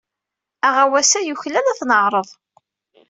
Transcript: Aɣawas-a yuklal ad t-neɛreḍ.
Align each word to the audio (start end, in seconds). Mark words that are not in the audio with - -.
Aɣawas-a 0.67 1.19
yuklal 1.21 1.57
ad 1.69 1.77
t-neɛreḍ. 1.79 2.29